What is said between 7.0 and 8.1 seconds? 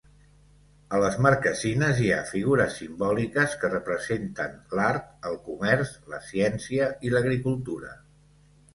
i l'agricultura.